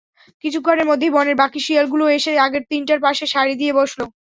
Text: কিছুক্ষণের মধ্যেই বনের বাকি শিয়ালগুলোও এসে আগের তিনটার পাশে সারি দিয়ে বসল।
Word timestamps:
কিছুক্ষণের 0.43 0.89
মধ্যেই 0.89 1.15
বনের 1.15 1.39
বাকি 1.41 1.59
শিয়ালগুলোও 1.65 2.13
এসে 2.17 2.31
আগের 2.45 2.63
তিনটার 2.71 2.99
পাশে 3.05 3.25
সারি 3.33 3.53
দিয়ে 3.59 3.73
বসল। 3.79 3.99